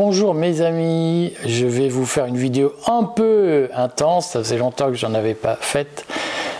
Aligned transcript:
Bonjour 0.00 0.32
mes 0.32 0.60
amis, 0.60 1.34
je 1.44 1.66
vais 1.66 1.88
vous 1.88 2.06
faire 2.06 2.26
une 2.26 2.36
vidéo 2.36 2.72
un 2.86 3.02
peu 3.02 3.68
intense, 3.74 4.28
ça 4.28 4.38
faisait 4.38 4.56
longtemps 4.56 4.90
que 4.90 4.94
j'en 4.94 5.12
avais 5.12 5.34
pas 5.34 5.56
faite, 5.60 6.06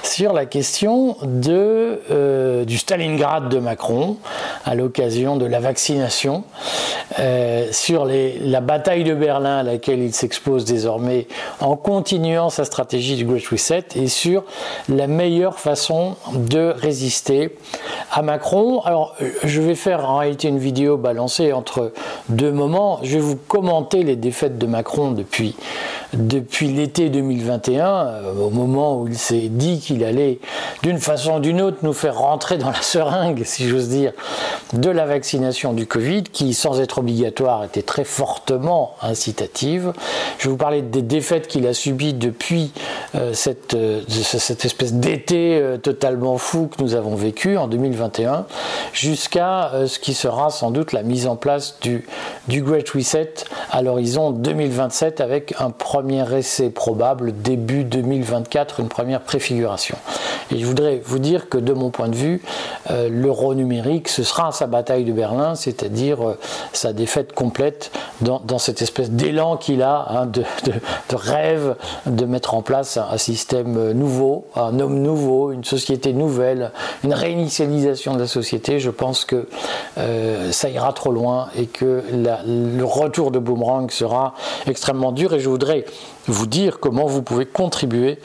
sur 0.02 0.32
la 0.32 0.46
question 0.46 1.16
de, 1.22 2.00
euh, 2.10 2.64
du 2.64 2.78
Stalingrad 2.78 3.48
de 3.48 3.58
Macron 3.58 4.16
à 4.64 4.74
l'occasion 4.74 5.36
de 5.36 5.46
la 5.46 5.60
vaccination, 5.60 6.44
euh, 7.18 7.68
sur 7.72 8.06
la 8.06 8.60
bataille 8.60 9.04
de 9.04 9.14
Berlin 9.14 9.58
à 9.58 9.62
laquelle 9.62 10.00
il 10.00 10.14
s'expose 10.14 10.64
désormais 10.64 11.26
en 11.60 11.76
continuant 11.76 12.50
sa 12.50 12.64
stratégie 12.64 13.16
du 13.16 13.24
Great 13.24 13.46
Reset 13.46 13.84
et 13.96 14.08
sur 14.08 14.44
la 14.88 15.06
meilleure 15.06 15.58
façon 15.58 16.16
de 16.34 16.74
résister 16.76 17.56
à 18.12 18.22
Macron. 18.22 18.80
Alors 18.82 19.14
je 19.44 19.60
vais 19.60 19.74
faire 19.74 20.08
en 20.08 20.18
réalité 20.18 20.48
une 20.48 20.58
vidéo 20.58 20.96
balancée 20.96 21.52
entre 21.52 21.92
deux 22.28 22.52
moments. 22.52 23.00
Je 23.02 23.14
vais 23.14 23.22
vous 23.22 23.36
commenter 23.36 24.02
les 24.02 24.16
défaites 24.16 24.58
de 24.58 24.66
Macron 24.66 25.10
depuis 25.12 25.56
depuis 26.14 26.68
l'été 26.68 27.10
2021, 27.10 27.86
euh, 27.86 28.34
au 28.34 28.50
moment 28.50 29.00
où 29.00 29.08
il 29.08 29.18
s'est 29.18 29.48
dit 29.48 29.78
qu'il 29.78 30.04
allait 30.04 30.38
d'une 30.82 30.98
façon 30.98 31.36
ou 31.36 31.40
d'une 31.40 31.60
autre 31.60 31.78
nous 31.82 31.92
faire 31.92 32.18
rentrer 32.18 32.56
dans 32.56 32.70
la 32.70 32.82
seringue, 32.82 33.42
si 33.44 33.68
j'ose 33.68 33.88
dire, 33.88 34.12
de 34.72 34.90
la 34.90 35.06
vaccination 35.06 35.72
du 35.72 35.86
Covid, 35.86 36.24
qui 36.24 36.54
sans 36.54 36.80
être 36.80 36.98
obligatoire 36.98 37.64
était 37.64 37.82
très 37.82 38.04
fortement 38.04 38.94
incitative. 39.02 39.92
Je 40.38 40.44
vais 40.44 40.50
vous 40.50 40.56
parler 40.56 40.82
des 40.82 41.02
défaites 41.02 41.46
qu'il 41.46 41.66
a 41.66 41.74
subies 41.74 42.14
depuis 42.14 42.72
euh, 43.14 43.32
cette, 43.34 43.74
euh, 43.74 44.00
cette, 44.08 44.64
espèce 44.64 44.94
d'été 44.94 45.62
totalement 45.82 46.38
fou 46.38 46.68
que 46.68 46.82
nous 46.82 46.94
avons 46.94 47.14
vécu 47.14 47.56
en 47.56 47.68
2021, 47.68 48.46
jusqu'à 48.92 49.72
ce 49.86 49.98
qui 49.98 50.14
sera 50.14 50.50
sans 50.50 50.70
doute 50.70 50.92
la 50.92 51.02
mise 51.02 51.26
en 51.26 51.36
place 51.36 51.78
du, 51.80 52.06
du 52.48 52.62
Great 52.62 52.88
Reset 52.90 53.34
à 53.70 53.82
l'horizon 53.82 54.30
2027 54.30 55.20
avec 55.20 55.54
un 55.58 55.70
premier 55.98 56.38
essai 56.38 56.70
probable 56.70 57.32
début 57.42 57.82
2024, 57.82 58.78
une 58.78 58.88
première 58.88 59.20
préfiguration. 59.20 59.96
Et 60.52 60.60
je 60.60 60.64
voudrais 60.64 61.02
vous 61.04 61.18
dire 61.18 61.48
que 61.48 61.58
de 61.58 61.72
mon 61.72 61.90
point 61.90 62.08
de 62.08 62.14
vue, 62.14 62.40
euh, 62.90 63.08
l'euro 63.10 63.52
numérique, 63.54 64.08
ce 64.08 64.22
sera 64.22 64.52
sa 64.52 64.68
bataille 64.68 65.04
de 65.04 65.12
Berlin, 65.12 65.56
c'est-à-dire 65.56 66.26
euh, 66.26 66.38
sa 66.72 66.92
défaite 66.92 67.32
complète 67.32 67.90
dans, 68.20 68.58
cette 68.58 68.80
espèce 68.80 69.10
d'élan 69.10 69.56
qu'il 69.56 69.82
a 69.82 70.06
hein, 70.08 70.26
de, 70.26 70.44
rêve 71.12 71.74
de 72.06 72.24
mettre 72.24 72.54
en 72.54 72.62
place 72.62 72.96
un, 72.96 73.18
système 73.18 73.92
nouveau, 73.92 74.46
un 74.54 74.78
homme 74.80 75.00
nouveau, 75.00 75.52
une 75.52 75.64
société 75.64 76.12
nouvelle, 76.12 76.70
une 77.04 77.14
réinitialisation 77.14 78.14
de 78.14 78.20
la 78.20 78.26
société. 78.26 78.78
Je 78.80 78.90
pense 78.90 79.24
que 79.24 79.48
euh, 79.98 80.52
ça 80.52 80.68
ira 80.68 80.92
trop 80.92 81.10
loin 81.10 81.48
et 81.56 81.66
que 81.66 82.02
le 82.12 82.84
retour 82.84 83.30
de 83.30 83.38
boomerang 83.38 83.90
sera 83.90 84.34
extrêmement 84.66 85.12
dur. 85.12 85.34
Et 85.34 85.40
je 85.40 85.48
voudrais 85.48 85.84
vous 86.26 86.46
dire 86.46 86.78
comment 86.80 87.06
vous 87.06 87.22
pouvez 87.22 87.46
contribuer 87.46 88.18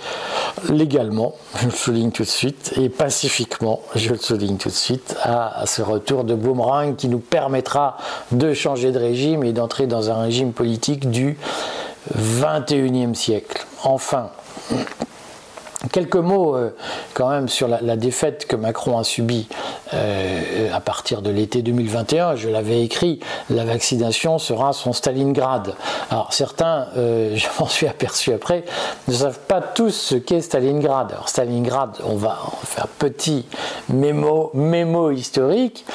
légalement, 0.70 1.34
je 1.58 1.66
le 1.66 1.72
souligne 1.72 2.12
tout 2.12 2.24
de 2.24 2.28
suite, 2.28 2.74
et 2.78 2.90
pacifiquement, 2.90 3.82
je 3.96 4.10
le 4.10 4.18
souligne 4.18 4.58
tout 4.58 4.70
de 4.70 4.74
suite, 4.74 5.16
à, 5.24 5.64
ce 5.66 5.82
retour 5.82 6.24
de 6.24 6.36
boomerang 6.36 6.96
qui 6.96 7.08
nous 7.08 7.20
permettra 7.20 7.98
de 8.32 8.54
changer 8.54 8.92
de 8.92 9.00
régime 9.00 9.44
et 9.44 9.54
d'entrer 9.54 9.88
dans 9.88 10.12
un 10.12 10.22
régime 10.22 10.52
politique 10.52 11.10
du 11.10 11.38
21e 12.18 13.14
siècle. 13.14 13.66
Enfin, 13.84 14.30
Quelques 15.92 16.16
mots 16.16 16.56
euh, 16.56 16.74
quand 17.14 17.30
même 17.30 17.50
sur 17.50 17.68
la, 17.68 17.98
défaite 17.98 18.46
que 18.48 18.56
Macron 18.56 18.98
a 18.98 19.04
subie 19.04 19.50
euh, 19.94 20.74
à 20.74 20.80
partir 20.80 21.22
de 21.22 21.30
l'été 21.30 21.62
2021. 21.62 22.38
Je 22.38 22.48
l'avais 22.48 22.84
écrit, 22.84 23.20
la 23.50 23.66
vaccination 23.66 24.40
sera 24.40 24.72
son 24.72 24.94
Stalingrad. 24.94 25.76
Alors 26.10 26.32
certains, 26.32 26.88
euh, 26.96 27.36
je 27.36 27.48
m'en 27.60 27.68
suis 27.68 27.88
aperçu 27.88 28.32
après, 28.32 28.64
ne 29.10 29.14
savent 29.14 29.40
pas 29.40 29.60
tous 29.60 29.92
ce 29.92 30.16
qu'est 30.16 30.40
Stalingrad. 30.40 31.12
Alors 31.12 31.28
Stalingrad, 31.28 31.98
on 32.06 32.16
va 32.16 32.40
faire 32.64 32.88
petit 32.88 33.46
mémo, 33.90 34.52
mémo 34.54 35.12
historique. 35.12 35.86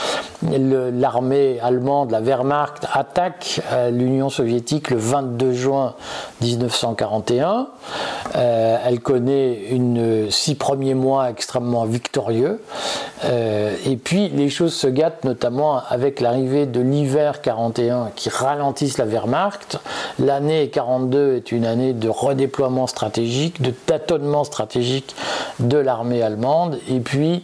L'armée 0.42 1.58
allemande, 1.60 2.12
la 2.12 2.20
Wehrmacht, 2.20 2.86
attaque 2.92 3.60
l'Union 3.90 4.28
soviétique 4.28 4.90
le 4.90 4.96
22 4.96 5.52
juin 5.52 5.94
1941. 6.40 7.66
elle 8.34 9.00
connaît 9.00 9.58
une 9.70 9.77
six 10.30 10.54
premiers 10.54 10.94
mois 10.94 11.30
extrêmement 11.30 11.84
victorieux. 11.84 12.60
Euh, 13.24 13.74
et 13.86 13.96
puis 13.96 14.28
les 14.28 14.48
choses 14.48 14.74
se 14.74 14.86
gâtent 14.86 15.24
notamment 15.24 15.80
avec 15.88 16.20
l'arrivée 16.20 16.66
de 16.66 16.80
l'hiver 16.80 17.40
41 17.42 18.10
qui 18.14 18.28
ralentissent 18.28 18.98
la 18.98 19.06
Wehrmacht. 19.06 19.78
L'année 20.18 20.68
42 20.68 21.36
est 21.36 21.52
une 21.52 21.64
année 21.64 21.92
de 21.92 22.08
redéploiement 22.08 22.86
stratégique, 22.86 23.60
de 23.62 23.70
tâtonnement 23.70 24.44
stratégique 24.44 25.14
de 25.60 25.78
l'armée 25.78 26.22
allemande. 26.22 26.78
Et 26.88 27.00
puis 27.00 27.42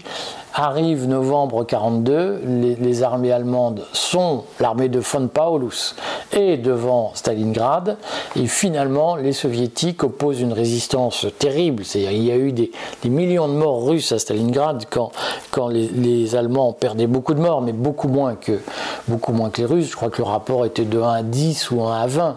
Arrive 0.57 1.09
novembre 1.09 1.65
42, 1.65 2.43
les, 2.81 3.03
armées 3.03 3.33
allemandes 3.33 3.85
sont 3.93 4.45
l'armée 4.61 4.89
de 4.89 5.01
von 5.01 5.27
Paulus 5.27 5.97
et 6.33 6.57
devant 6.57 7.11
Stalingrad, 7.15 7.97
et 8.37 8.47
finalement 8.47 9.17
les 9.17 9.33
soviétiques 9.33 10.05
opposent 10.05 10.41
une 10.41 10.53
résistance 10.53 11.27
terrible. 11.41 11.85
C'est-à-dire 11.85 12.13
il 12.13 12.23
y 12.23 12.31
a 12.31 12.37
eu 12.37 12.53
des, 12.53 12.71
millions 13.03 13.49
de 13.49 13.55
morts 13.55 13.85
russes 13.85 14.13
à 14.13 14.21
Stalingrad 14.21 14.85
quand, 14.89 15.11
quand 15.51 15.67
les, 15.67 16.37
Allemands 16.37 16.73
perdaient 16.73 17.09
beaucoup 17.09 17.35
de 17.35 17.41
morts, 17.41 17.61
mais 17.61 17.73
beaucoup 17.73 18.07
moins, 18.07 18.37
que, 18.37 18.61
beaucoup 19.09 19.33
moins 19.33 19.51
que 19.51 19.61
les 19.61 19.67
Russes. 19.67 19.91
Je 19.91 19.97
crois 19.97 20.11
que 20.11 20.19
le 20.19 20.29
rapport 20.29 20.65
était 20.65 20.85
de 20.85 21.01
1 21.01 21.09
à 21.09 21.23
10 21.25 21.73
ou 21.73 21.83
1 21.83 22.01
à 22.01 22.07
20. 22.07 22.37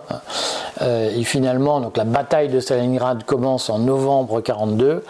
Euh, 0.82 1.12
et 1.16 1.24
finalement, 1.24 1.80
donc, 1.82 1.98
la 1.98 2.04
bataille 2.04 2.50
de 2.50 2.60
Stalingrad 2.60 3.24
commence 3.26 3.70
en 3.70 3.78
novembre 3.78 4.42
42 4.42 5.04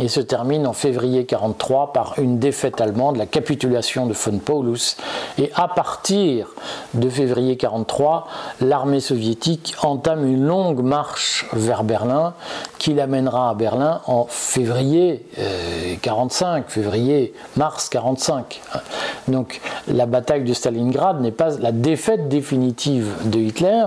et 0.00 0.08
se 0.08 0.20
termine 0.20 0.66
en 0.66 0.72
février 0.72 1.26
43 1.26 1.92
par 1.92 2.14
une 2.18 2.38
défaite 2.38 2.80
allemande, 2.80 3.16
la 3.16 3.26
capitulation 3.26 4.06
de 4.06 4.12
von 4.12 4.38
Paulus. 4.38 4.96
Et 5.38 5.50
à 5.54 5.68
partir 5.68 6.48
de 6.94 7.08
février 7.08 7.56
43, 7.56 8.26
l'armée 8.60 9.00
soviétique 9.00 9.74
entame 9.82 10.26
une 10.26 10.44
longue 10.44 10.82
marche 10.82 11.46
vers 11.52 11.84
Berlin 11.84 12.34
qui 12.78 12.94
l'amènera 12.94 13.50
à 13.50 13.54
Berlin 13.54 14.00
en 14.06 14.26
février 14.28 15.26
45, 16.02 16.58
euh, 16.58 16.68
février-mars 16.68 17.88
45. 17.88 18.60
Donc 19.26 19.60
la 19.88 20.06
bataille 20.06 20.44
de 20.44 20.52
Stalingrad 20.52 21.20
n'est 21.20 21.32
pas 21.32 21.58
la 21.58 21.72
défaite 21.72 22.28
définitive 22.28 23.12
de 23.24 23.38
Hitler, 23.38 23.86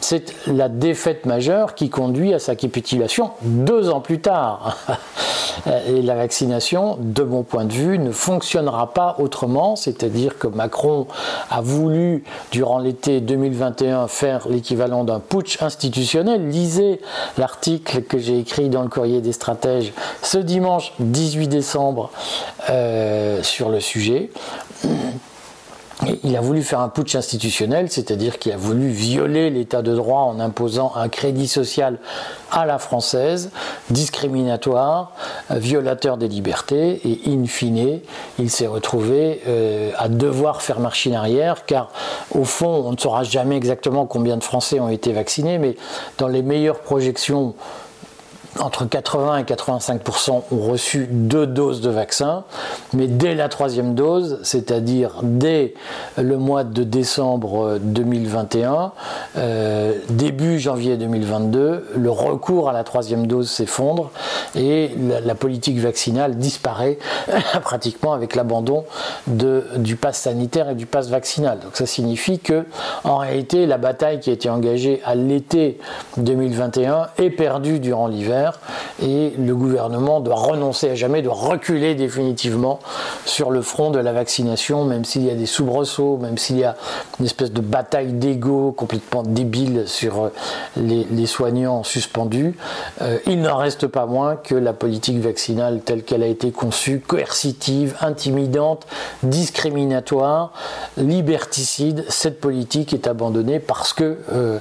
c'est 0.00 0.34
la 0.46 0.68
défaite 0.68 1.26
majeure 1.26 1.74
qui 1.74 1.90
conduit 1.90 2.34
à 2.34 2.38
sa 2.38 2.56
capitulation 2.56 3.30
deux 3.42 3.90
ans 3.90 4.00
plus 4.00 4.20
tard. 4.20 4.78
Et 5.66 6.02
la 6.02 6.14
vaccination, 6.14 6.96
de 7.00 7.22
mon 7.22 7.42
point 7.42 7.64
de 7.64 7.72
vue, 7.72 7.98
ne 7.98 8.10
fonctionnera 8.10 8.92
pas 8.92 9.16
autrement, 9.18 9.76
c'est-à-dire 9.76 10.38
que 10.38 10.46
Macron 10.46 11.06
a 11.50 11.60
voulu, 11.60 12.24
durant 12.50 12.78
l'été 12.78 13.20
2021, 13.20 14.08
faire 14.08 14.48
l'équivalent 14.48 15.04
d'un 15.04 15.20
putsch 15.20 15.60
institutionnel. 15.62 16.48
Lisez 16.48 17.00
l'article 17.38 18.02
que 18.02 18.18
j'ai 18.18 18.38
écrit 18.38 18.68
dans 18.68 18.82
le 18.82 18.88
courrier 18.88 19.20
des 19.20 19.32
stratèges 19.32 19.92
ce 20.22 20.38
dimanche 20.38 20.92
18 21.00 21.48
décembre 21.48 22.10
euh, 22.70 23.42
sur 23.42 23.68
le 23.68 23.80
sujet 23.80 24.30
il 26.24 26.36
a 26.36 26.40
voulu 26.40 26.62
faire 26.62 26.80
un 26.80 26.88
putsch 26.88 27.14
institutionnel, 27.14 27.90
c'est-à-dire 27.90 28.38
qu'il 28.38 28.52
a 28.52 28.56
voulu 28.56 28.88
violer 28.88 29.50
l'état 29.50 29.82
de 29.82 29.94
droit 29.94 30.20
en 30.20 30.40
imposant 30.40 30.92
un 30.96 31.08
crédit 31.08 31.48
social 31.48 31.98
à 32.50 32.66
la 32.66 32.78
française, 32.78 33.50
discriminatoire, 33.90 35.12
euh, 35.50 35.58
violateur 35.58 36.16
des 36.16 36.28
libertés, 36.28 37.00
et 37.04 37.20
in 37.30 37.46
fine, 37.46 38.00
il 38.38 38.50
s'est 38.50 38.66
retrouvé 38.66 39.40
euh, 39.46 39.90
à 39.96 40.08
devoir 40.08 40.62
faire 40.62 40.80
machine 40.80 41.14
arrière, 41.14 41.66
car 41.66 41.90
au 42.32 42.44
fond, 42.44 42.84
on 42.86 42.92
ne 42.92 42.98
saura 42.98 43.22
jamais 43.22 43.56
exactement 43.56 44.06
combien 44.06 44.36
de 44.36 44.44
Français 44.44 44.80
ont 44.80 44.88
été 44.88 45.12
vaccinés, 45.12 45.58
mais 45.58 45.76
dans 46.18 46.28
les 46.28 46.42
meilleures 46.42 46.80
projections 46.80 47.54
entre 48.60 48.84
80 48.84 49.38
et 49.38 49.42
85% 49.44 50.42
ont 50.50 50.56
reçu 50.56 51.08
deux 51.10 51.46
doses 51.46 51.80
de 51.80 51.90
vaccin, 51.90 52.44
mais 52.92 53.06
dès 53.06 53.34
la 53.34 53.48
troisième 53.48 53.94
dose, 53.94 54.38
c'est-à-dire 54.42 55.20
dès 55.22 55.74
le 56.18 56.36
mois 56.36 56.64
de 56.64 56.82
décembre 56.82 57.78
2021, 57.80 58.92
euh, 59.38 59.94
début 60.10 60.58
janvier 60.58 60.96
2022, 60.96 61.92
le 61.96 62.10
recours 62.10 62.68
à 62.68 62.72
la 62.72 62.84
troisième 62.84 63.26
dose 63.26 63.50
s'effondre 63.50 64.10
et 64.54 64.90
la, 65.24 65.34
politique 65.34 65.78
vaccinale 65.78 66.36
disparaît 66.36 66.98
pratiquement 67.62 68.12
avec 68.12 68.36
l'abandon 68.36 68.84
du 69.26 69.96
pass 69.96 70.18
sanitaire 70.18 70.68
et 70.68 70.74
du 70.74 70.86
pass 70.86 71.08
vaccinal. 71.08 71.58
Donc 71.58 71.74
ça 71.74 71.86
signifie 71.86 72.38
que 72.38 72.66
en 73.04 73.16
réalité 73.16 73.66
la 73.66 73.78
bataille 73.78 74.20
qui 74.20 74.30
a 74.30 74.34
été 74.34 74.50
engagée 74.50 75.00
à 75.04 75.14
l'été 75.14 75.78
2021 76.18 77.08
est 77.18 77.30
perdue 77.30 77.80
durant 77.80 78.06
l'hiver 78.06 78.41
et 79.02 79.32
le 79.38 79.54
gouvernement 79.54 80.20
doit 80.20 80.36
renoncer 80.36 80.90
à 80.90 80.94
jamais, 80.94 81.22
doit 81.22 81.34
reculer 81.34 81.94
définitivement 81.94 82.80
sur 83.24 83.50
le 83.50 83.62
front 83.62 83.90
de 83.90 83.98
la 83.98 84.12
vaccination, 84.12 84.84
même 84.84 85.04
s'il 85.04 85.24
y 85.24 85.30
a 85.30 85.34
des 85.34 85.46
soubresauts, 85.46 86.18
même 86.18 86.38
s'il 86.38 86.58
y 86.58 86.64
a 86.64 86.76
une 87.18 87.26
espèce 87.26 87.52
de 87.52 87.60
bataille 87.60 88.12
d'ego 88.12 88.72
complètement 88.72 89.22
débile 89.22 89.84
sur 89.86 90.30
les, 90.76 91.26
soignants 91.26 91.84
suspendus. 91.84 92.56
Euh, 93.00 93.18
il 93.26 93.40
n'en 93.40 93.56
reste 93.56 93.86
pas 93.86 94.06
moins 94.06 94.36
que 94.36 94.54
la 94.54 94.72
politique 94.72 95.20
vaccinale 95.20 95.80
telle 95.84 96.02
qu'elle 96.02 96.22
a 96.22 96.26
été 96.26 96.50
conçue, 96.50 97.00
coercitive, 97.00 97.94
intimidante, 98.00 98.86
discriminatoire, 99.22 100.52
liberticide, 100.96 102.04
cette 102.08 102.40
politique 102.40 102.92
est 102.92 103.06
abandonnée 103.06 103.60
parce 103.60 103.92
que 103.92 104.18
euh, 104.32 104.58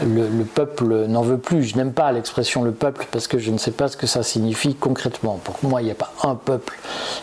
le, 0.00 0.44
peuple 0.44 1.06
n'en 1.06 1.22
veut 1.22 1.38
plus. 1.38 1.64
Je 1.64 1.76
n'aime 1.76 1.92
pas 1.92 2.12
l'expression 2.12 2.62
le 2.62 2.72
peuple 2.72 3.06
parce 3.10 3.23
que 3.28 3.38
je 3.38 3.50
ne 3.50 3.58
sais 3.58 3.70
pas 3.70 3.88
ce 3.88 3.96
que 3.96 4.06
ça 4.06 4.22
signifie 4.22 4.74
concrètement. 4.74 5.40
Pour 5.42 5.56
moi, 5.62 5.82
il 5.82 5.86
n'y 5.86 5.90
a 5.90 5.96
pas 5.96 6.12
un 6.22 6.34
peuple, 6.34 6.78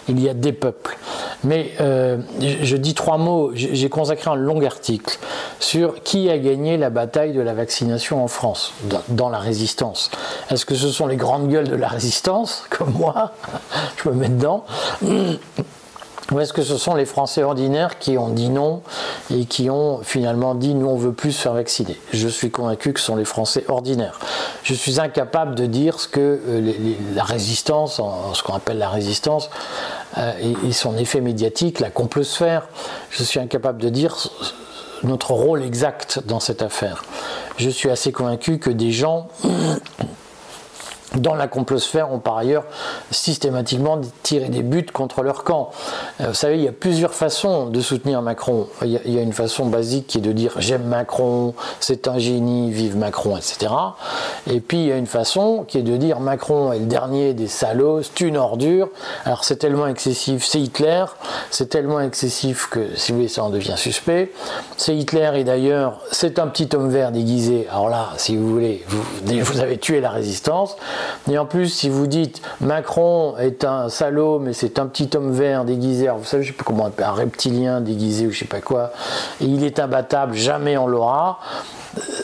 il 0.08 0.20
y 0.20 0.30
a 0.30 0.34
des 0.34 0.54
peuples. 0.54 0.98
Mais 1.44 1.72
euh, 1.82 2.18
je 2.40 2.78
dis 2.78 2.94
trois 2.94 3.18
mots, 3.18 3.52
j'ai 3.54 3.90
consacré 3.90 4.30
un 4.30 4.36
long 4.36 4.64
article 4.64 5.18
sur 5.60 6.02
qui 6.04 6.30
a 6.30 6.38
gagné 6.38 6.78
la 6.78 6.90
bataille 6.90 7.34
de 7.34 7.42
la 7.42 7.54
vaccination 7.54 8.24
en 8.24 8.28
France, 8.28 8.74
dans 9.10 9.30
la 9.30 9.40
résistance. 9.40 10.12
Est-ce 10.50 10.66
que 10.66 10.76
ce 10.76 10.90
sont 10.90 11.08
les 11.08 11.18
grandes 11.18 11.50
gueules 11.50 11.70
de 11.70 11.76
la 11.76 11.88
résistance, 11.88 12.66
comme 12.70 12.94
moi? 12.94 13.34
Je 14.04 14.10
me 14.10 14.16
mets 14.16 14.30
dedans. 14.30 14.66
Ou 16.32 16.40
est-ce 16.40 16.54
que 16.54 16.64
ce 16.64 16.78
sont 16.78 16.96
les 16.96 17.06
Français 17.06 17.44
ordinaires 17.44 18.00
qui 18.00 18.18
ont 18.18 18.30
dit 18.30 18.50
non 18.50 18.82
et 19.34 19.46
qui 19.46 19.70
ont 19.70 20.00
finalement 20.02 20.56
dit 20.56 20.74
nous 20.74 20.88
on 20.88 20.96
veut 20.96 21.12
plus 21.12 21.34
se 21.34 21.42
faire 21.42 21.54
vacciner? 21.54 22.00
Je 22.14 22.28
suis 22.28 22.52
convaincu 22.52 22.94
que 22.94 23.00
ce 23.00 23.08
sont 23.08 23.18
les 23.18 23.26
Français 23.26 23.66
ordinaires. 23.68 24.20
Je 24.64 24.74
suis 24.74 25.00
incapable 25.00 25.56
de 25.56 25.66
dire 25.66 26.00
ce 26.00 26.08
que 26.08 26.40
euh, 26.48 26.74
la 27.14 27.24
résistance, 27.24 28.02
ce 28.34 28.44
qu'on 28.44 28.54
appelle 28.54 28.78
la 28.78 28.90
résistance, 28.90 29.50
euh, 30.18 30.32
et, 30.66 30.72
son 30.72 30.98
effet 30.98 31.22
médiatique, 31.22 31.80
la 31.80 31.90
complosphère, 31.90 32.68
je 33.10 33.24
suis 33.24 33.40
incapable 33.40 33.82
de 33.82 33.90
dire 33.90 34.16
notre 35.04 35.32
rôle 35.32 35.64
exact 35.64 36.22
dans 36.26 36.40
cette 36.40 36.62
affaire. 36.62 37.04
Je 37.58 37.70
suis 37.70 37.90
assez 37.90 38.12
convaincu 38.12 38.58
que 38.58 38.70
des 38.70 38.92
gens 38.92 39.28
dans 41.16 41.36
la 41.36 41.48
complosphère 41.48 42.12
ont 42.12 42.20
par 42.20 42.38
ailleurs 42.38 42.64
systématiquement 43.12 44.00
tiré 44.24 44.48
des 44.48 44.64
buts 44.64 44.86
contre 44.86 45.24
leur 45.24 45.44
camp. 45.44 45.72
Euh, 46.22 46.30
vous 46.30 46.34
savez, 46.34 46.56
il 46.56 46.64
y 46.64 46.68
a 46.68 46.72
plusieurs 46.72 47.14
façons 47.14 47.66
de 47.68 47.82
soutenir 47.82 48.22
Macron. 48.22 48.68
Il 48.84 48.92
y 48.92 49.18
a, 49.18 49.22
une 49.22 49.34
façon 49.34 49.66
basique 49.66 50.08
qui 50.08 50.20
est 50.20 50.22
de 50.22 50.32
dire 50.32 50.54
j'aime 50.60 50.84
Macron, 50.84 51.54
c'est 51.80 52.08
un 52.08 52.18
génie, 52.18 52.72
vive 52.72 52.96
Macron, 52.96 53.36
etc. 53.36 53.74
Et 54.50 54.62
puis 54.62 54.78
il 54.78 54.86
y 54.88 54.92
a 54.92 54.98
une 54.98 55.08
façon 55.08 55.66
qui 55.68 55.78
est 55.78 55.84
de 55.84 55.98
dire 55.98 56.20
Macron 56.20 56.72
est 56.72 56.80
le 56.80 56.86
dernier 56.86 57.34
des 57.34 57.48
salauds, 57.48 58.02
c'est 58.02 58.22
une 58.22 58.38
ordure. 58.38 58.90
Alors 59.26 59.44
c'est 59.44 59.58
tellement 59.58 59.88
excessif, 59.88 60.46
c'est 60.46 60.62
Hitler, 60.62 61.06
c'est 61.50 61.70
tellement 61.70 62.00
excessif 62.00 62.70
que 62.70 62.96
si 62.96 63.12
vous 63.12 63.18
voulez 63.18 63.28
ça 63.28 63.44
en 63.44 63.50
devient 63.50 63.76
suspect. 63.76 64.32
C'est 64.78 64.96
Hitler 64.96 65.32
et 65.36 65.44
d'ailleurs 65.44 66.00
c'est 66.12 66.40
un 66.40 66.48
petit 66.48 66.74
homme 66.74 66.90
vert 66.90 67.12
déguisé. 67.12 67.68
Alors 67.70 67.90
là, 67.90 68.10
si 68.18 68.38
vous 68.38 68.48
voulez, 68.48 68.84
vous, 68.88 69.04
vous 69.26 69.60
avez 69.60 69.78
tué 69.78 70.00
la 70.00 70.10
résistance. 70.10 70.78
Et 71.30 71.38
en 71.38 71.46
plus, 71.46 71.70
si 71.70 71.90
vous 71.90 72.08
dites 72.08 72.42
Macron 72.60 73.36
est 73.38 73.64
un 73.64 73.90
salaud, 73.90 74.40
mais 74.40 74.54
c'est 74.54 74.80
un 74.80 74.88
petit 74.88 75.10
homme 75.16 75.32
vert 75.32 75.66
déguisé, 75.66 76.10
vous 76.10 76.26
savez, 76.26 76.44
je 76.44 76.52
sais 76.52 76.58
pas 76.58 76.64
comment, 76.64 76.90
un 76.98 77.12
reptilien 77.12 77.82
déguisé 77.82 78.28
ou 78.28 78.32
je 78.32 78.40
sais 78.40 78.46
pas 78.46 78.62
quoi, 78.62 78.92
et 79.40 79.46
il 79.46 79.64
est 79.64 79.80
imbattable, 79.80 80.34
jamais 80.34 80.78
on 80.78 80.88
l'aura. 80.88 81.40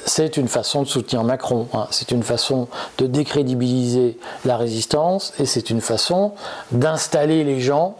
C'est 0.05 0.37
une 0.37 0.47
façon 0.47 0.83
de 0.83 0.87
soutenir 0.87 1.23
Macron, 1.23 1.67
hein. 1.73 1.87
c'est 1.91 2.11
une 2.11 2.23
façon 2.23 2.69
de 2.97 3.05
décrédibiliser 3.05 4.17
la 4.45 4.55
résistance 4.55 5.33
et 5.39 5.45
c'est 5.45 5.69
une 5.69 5.81
façon 5.81 6.33
d'installer 6.71 7.43
les 7.43 7.59
gens 7.59 7.97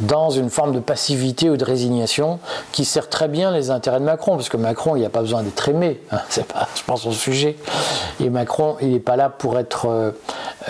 dans 0.00 0.30
une 0.30 0.50
forme 0.50 0.74
de 0.74 0.80
passivité 0.80 1.50
ou 1.50 1.56
de 1.56 1.64
résignation 1.64 2.38
qui 2.72 2.84
sert 2.84 3.08
très 3.08 3.28
bien 3.28 3.50
les 3.50 3.70
intérêts 3.70 4.00
de 4.00 4.04
Macron, 4.04 4.36
parce 4.36 4.48
que 4.48 4.56
Macron, 4.56 4.96
il 4.96 5.00
n'y 5.00 5.06
a 5.06 5.10
pas 5.10 5.20
besoin 5.20 5.42
d'être 5.42 5.68
aimé, 5.68 6.00
hein, 6.10 6.20
c'est 6.28 6.46
pas, 6.46 6.68
je 6.74 6.82
pense, 6.84 7.02
son 7.02 7.12
sujet. 7.12 7.56
Et 8.20 8.30
Macron, 8.30 8.76
il 8.80 8.92
n'est 8.92 9.00
pas 9.00 9.16
là 9.16 9.28
pour 9.28 9.58
être 9.58 9.86
euh, 9.86 10.10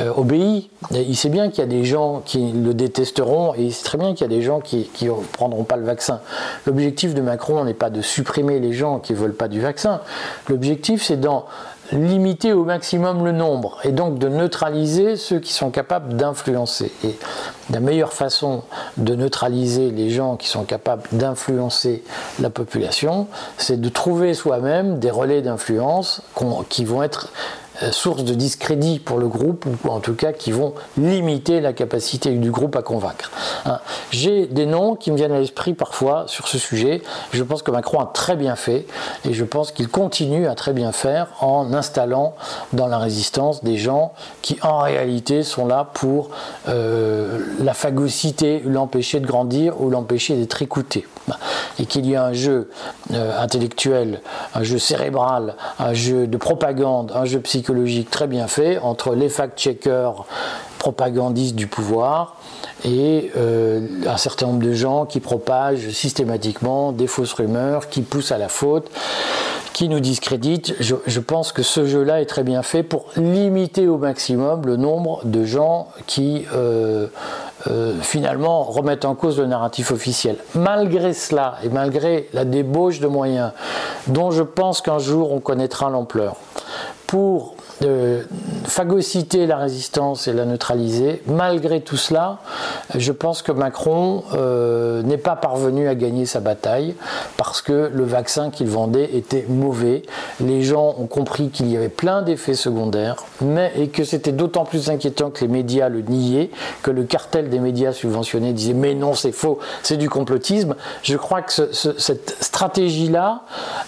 euh, 0.01 0.13
obéi. 0.17 0.71
il 0.91 1.17
sait 1.17 1.29
bien 1.29 1.51
qu'il 1.51 1.61
y 1.61 1.67
a 1.67 1.71
des 1.71 1.85
gens 1.85 2.23
qui 2.25 2.53
le 2.53 2.75
détesteront, 2.75 3.55
et 3.55 3.63
il 3.63 3.73
sait 3.73 3.85
très 3.85 3.99
bien 3.99 4.13
qu'il 4.13 4.23
y 4.23 4.25
a 4.33 4.37
des 4.37 4.43
gens 4.43 4.61
qui 4.61 4.89
ne 5.03 5.11
prendront 5.33 5.65
pas 5.65 5.77
le 5.77 5.85
vaccin. 5.85 6.21
L'objectif 6.67 7.15
de 7.15 7.21
Macron 7.21 7.65
n'est 7.65 7.75
pas 7.75 7.91
de 7.91 8.03
supprimer 8.03 8.61
les 8.61 8.73
gens 8.73 8.99
qui 8.99 9.13
ne 9.13 9.19
veulent 9.19 9.35
pas 9.35 9.49
du 9.49 9.61
vaccin. 9.61 10.01
L'objectif, 10.49 11.03
c'est 11.03 11.21
dans 11.21 11.47
limiter 11.93 12.53
au 12.53 12.65
maximum 12.65 13.25
le 13.25 13.33
nombre 13.33 13.79
et 13.85 13.93
donc 13.93 14.19
de 14.19 14.29
neutraliser 14.29 15.17
ceux 15.17 15.39
qui 15.39 15.53
sont 15.53 15.71
capables 15.71 16.17
d'influencer. 16.17 16.93
Et 17.05 17.19
la 17.71 17.81
meilleure 17.81 18.13
façon 18.13 18.63
de 18.97 19.15
neutraliser 19.15 19.91
les 19.91 20.11
gens 20.11 20.37
qui 20.37 20.49
sont 20.49 20.65
capables 20.65 21.03
d'influencer 21.13 22.03
la 22.41 22.51
population, 22.51 23.27
c'est 23.59 23.81
de 23.81 23.89
trouver 23.89 24.35
soi-même 24.35 24.99
des 24.99 25.11
relais 25.11 25.43
d'influence 25.43 26.23
qui 26.69 26.85
vont 26.85 27.03
être 27.03 27.31
source 27.91 28.25
de 28.25 28.35
discrédit 28.35 28.99
pour 28.99 29.19
le 29.19 29.29
groupe, 29.29 29.67
ou 29.67 29.89
en 29.89 30.01
tout 30.01 30.15
cas 30.15 30.33
qui 30.33 30.53
vont 30.53 30.75
limiter 30.97 31.61
la 31.61 31.73
capacité 31.73 32.31
du 32.31 32.51
groupe 32.51 32.77
à 32.77 32.83
convaincre. 32.83 33.31
Hein. 33.65 33.81
J'ai 34.11 34.47
des 34.47 34.67
noms 34.67 34.95
qui 34.95 35.11
me 35.11 35.17
viennent 35.17 35.33
à 35.33 35.41
l'esprit 35.41 35.75
parfois 35.75 36.25
sur 36.27 36.49
ce 36.49 36.59
sujet. 36.59 37.03
Je 37.33 37.43
pense 37.43 37.63
que 37.63 37.71
Macron 37.71 38.01
a 38.01 38.07
très 38.07 38.37
bien 38.37 38.57
fait, 38.57 38.87
et 39.25 39.33
je 39.33 39.45
pense 39.45 39.73
qu'il 39.73 39.89
continue 39.89 40.47
à 40.47 40.55
très 40.55 40.73
bien 40.73 40.93
faire 40.93 41.29
en 41.41 41.73
installant 41.73 42.35
dans 42.73 42.87
la 42.87 42.99
résistance 42.99 43.65
des 43.65 43.77
gens 43.77 44.13
qui 44.43 44.59
en 44.63 44.79
réalité 44.79 45.43
sont 45.43 45.67
là 45.67 45.89
pour 45.93 46.31
euh, 46.69 47.39
la 47.61 47.75
phagocyté, 47.75 48.63
l'empêcher 48.65 49.21
de 49.21 49.27
grandir 49.27 49.81
ou 49.81 49.91
l'empêcher 49.91 50.37
d'être 50.37 50.63
écouté. 50.63 51.07
Et 51.79 51.87
qu'il 51.87 52.09
y 52.09 52.17
a 52.17 52.25
un 52.25 52.33
jeu 52.33 52.71
euh, 53.13 53.41
intellectuel, 53.41 54.21
un 54.55 54.63
jeu 54.65 54.79
cérébral, 54.79 55.55
un 55.79 55.95
jeu 55.95 56.27
de 56.27 56.37
propagande, 56.37 57.13
un 57.15 57.25
jeu 57.25 57.41
psychologique, 57.41 57.62
très 58.11 58.27
bien 58.27 58.47
fait 58.47 58.79
entre 58.79 59.15
les 59.15 59.29
fact-checkers 59.29 60.25
propagandistes 60.79 61.55
du 61.55 61.69
pouvoir 61.69 62.37
et 62.85 63.31
euh, 63.37 63.87
un 64.07 64.17
certain 64.17 64.47
nombre 64.47 64.65
de 64.65 64.73
gens 64.73 65.07
qui 65.07 65.21
propagent 65.21 65.91
systématiquement 65.91 66.93
des 66.93 67.07
fausses 67.07 67.33
rumeurs, 67.35 67.89
qui 67.89 68.03
poussent 68.03 68.33
à 68.33 68.39
la 68.39 68.49
faute, 68.49 68.91
qui 69.73 69.89
nous 69.89 70.01
discréditent. 70.01 70.75
Je, 70.81 71.21
pense 71.21 71.53
que 71.53 71.63
ce 71.63 71.87
jeu-là 71.87 72.21
est 72.21 72.27
très 72.27 72.43
bien 72.43 72.63
fait 72.63 72.83
pour 72.83 73.07
limiter 73.17 73.89
au 73.89 73.97
maximum 73.97 74.67
le 74.67 74.77
nombre 74.77 75.21
de 75.25 75.45
gens 75.45 75.89
qui 76.07 76.45
euh, 76.53 77.07
euh, 77.69 77.95
finalement 78.01 78.65
remettent 78.65 79.05
en 79.05 79.15
cause 79.15 79.39
le 79.39 79.47
narratif 79.47 79.93
officiel. 79.93 80.37
Malgré 80.55 81.15
cela 81.15 81.59
et 81.63 81.69
malgré 81.69 82.29
la 82.33 82.45
débauche 82.45 83.01
de 83.01 83.07
moyens 83.07 83.53
dont 84.09 84.31
je 84.31 84.43
pense 84.43 84.83
qu'un 84.83 84.99
jour 84.99 85.33
on 85.33 85.41
connaîtra 85.41 85.89
l'ampleur, 85.89 86.37
pour 87.07 87.52
de 87.81 88.27
phagocyter 88.65 89.47
la 89.47 89.57
résistance 89.57 90.29
et 90.29 90.33
la 90.33 90.45
neutraliser. 90.45 91.23
Malgré 91.27 91.81
tout 91.81 91.97
cela, 91.97 92.39
je 92.95 93.13
pense 93.13 93.43
que 93.43 93.53
Macron 93.53 94.25
euh, 94.35 95.03
n'est 95.03 95.19
pas 95.19 95.37
parvenu 95.37 95.89
à 95.89 95.95
gagner 95.95 96.27
sa 96.27 96.41
bataille 96.41 96.95
parce 97.37 97.63
que 97.63 97.91
le 97.93 98.05
vaccin 98.05 98.51
qu'il 98.51 98.69
vendait 98.69 99.11
était 99.15 99.47
mauvais. 99.49 100.03
Les 100.41 100.63
gens 100.63 100.95
ont 100.99 101.07
compris 101.07 101.51
qu'il 101.51 101.71
y 101.71 101.77
avait 101.77 101.89
plein 101.89 102.23
d'effets 102.23 102.55
secondaires, 102.55 103.17
mais 103.41 103.73
et 103.77 103.89
que 103.89 104.05
c'était 104.05 104.33
d'autant 104.33 104.65
plus 104.65 104.91
inquiétant 104.91 105.31
que 105.31 105.41
les 105.41 105.49
médias 105.49 105.89
le 105.89 106.03
niaient, 106.03 106.51
que 106.83 106.91
le 106.91 107.05
cartel 107.05 107.51
des 107.51 107.59
médias 107.59 107.93
subventionnés 107.93 108.53
disait 108.53 108.75
mais 108.75 108.95
non 108.95 109.15
c'est 109.15 109.33
faux, 109.33 109.59
c'est 109.83 109.97
du 109.97 110.09
complotisme. 110.09 110.77
Je 111.03 111.17
crois 111.17 111.43
que 111.43 111.53
cette 111.53 112.37
stratégie-là 112.41 113.43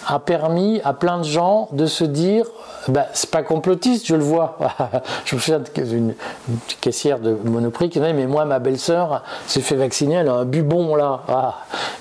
a 0.06 0.18
permis 0.18 0.80
à 0.84 0.92
plein 0.92 1.18
de 1.18 1.24
gens 1.24 1.68
de 1.72 1.86
se 1.86 2.04
dire 2.04 2.46
bah, 2.88 3.06
c'est 3.12 3.30
pas 3.30 3.42
complotiste, 3.42 4.06
je 4.06 4.14
le 4.14 4.22
vois. 4.22 4.58
je 5.24 5.34
me 5.36 5.40
souviens 5.40 5.60
d'une 5.76 6.14
caissière 6.80 7.18
de 7.18 7.36
Monoprix 7.44 7.88
qui 7.88 8.00
m'a 8.00 8.08
dit 8.08 8.14
Mais 8.14 8.26
moi, 8.26 8.44
ma 8.44 8.58
belle-sœur 8.58 9.22
s'est 9.46 9.60
fait 9.60 9.76
vacciner, 9.76 10.16
elle 10.16 10.28
a 10.28 10.34
un 10.34 10.44
bubon 10.44 10.94
là. 10.94 11.22
Ah. 11.28 11.54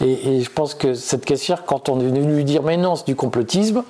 Et, 0.03 0.41
je 0.41 0.49
pense 0.49 0.73
que 0.73 0.93
cette 0.93 1.25
caissière, 1.25 1.65
quand 1.65 1.89
on 1.89 1.99
est 1.99 2.05
venu 2.05 2.21
lui 2.35 2.43
dire 2.43 2.63
Mais 2.63 2.77
non, 2.77 2.95
c'est 2.95 3.05
du 3.05 3.15
complotisme, 3.15 3.83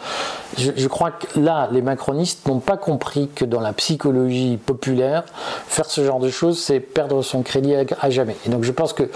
je, 0.58 0.88
crois 0.88 1.12
que 1.12 1.40
là, 1.40 1.70
les 1.72 1.82
macronistes 1.82 2.48
n'ont 2.48 2.60
pas 2.60 2.78
compris 2.78 3.30
que 3.34 3.46
dans 3.46 3.60
la 3.60 3.74
psychologie 3.74 4.58
populaire, 4.58 5.24
faire 5.68 5.86
ce 5.86 6.04
genre 6.04 6.20
de 6.20 6.30
choses, 6.30 6.60
c'est 6.60 6.80
perdre 6.80 7.22
son 7.22 7.42
crédit 7.42 7.74
à, 7.76 8.10
jamais. 8.10 8.36
Et 8.46 8.50
donc 8.50 8.64
je 8.64 8.72
pense 8.72 8.94
que 8.94 9.10